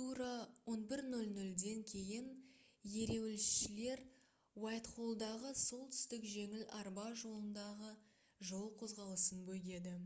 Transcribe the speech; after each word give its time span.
тура 0.00 0.34
11:00-ден 0.72 1.80
кейін 1.92 2.28
ереуілшілер 3.04 4.04
уайтхоллдағы 4.66 5.50
солтүстік 5.64 6.30
жеңіл 6.36 6.64
арба 6.80 7.08
жолындағы 7.26 7.92
жол 8.54 8.72
қозғалысын 8.86 9.42
бөгеді 9.52 9.98